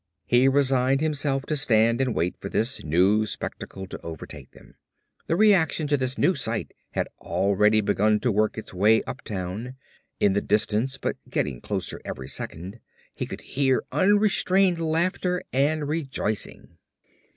He 0.25 0.47
resigned 0.47 0.99
himself 0.99 1.45
to 1.45 1.55
stand 1.55 2.01
and 2.01 2.15
wait 2.15 2.35
for 2.35 2.49
this 2.49 2.83
new 2.83 3.27
spectacle 3.27 3.85
to 3.85 4.01
overtake 4.01 4.49
them. 4.49 4.73
The 5.27 5.35
reaction 5.35 5.85
to 5.85 5.95
this 5.95 6.17
new 6.17 6.33
sight 6.33 6.73
had 6.93 7.07
already 7.19 7.81
begun 7.81 8.19
to 8.21 8.31
work 8.31 8.57
its 8.57 8.73
way 8.73 9.03
uptown. 9.03 9.75
In 10.19 10.33
the 10.33 10.41
distance, 10.41 10.97
but 10.97 11.17
getting 11.29 11.61
closer 11.61 12.01
every 12.03 12.29
second, 12.29 12.79
he 13.13 13.27
could 13.27 13.41
hear 13.41 13.83
unrestrained 13.91 14.79
laughter 14.79 15.43
and 15.53 15.87
rejoicing. 15.87 16.79